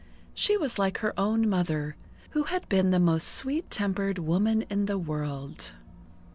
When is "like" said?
0.79-0.97